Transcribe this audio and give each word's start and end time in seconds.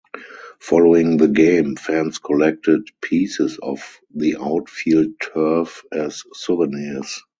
Following 0.61 1.17
the 1.17 1.27
game, 1.27 1.75
fans 1.75 2.17
collected 2.17 2.87
pieces 3.03 3.59
of 3.61 3.99
the 4.11 4.37
outfield 4.37 5.13
turf 5.21 5.83
as 5.91 6.23
souvenirs. 6.33 7.21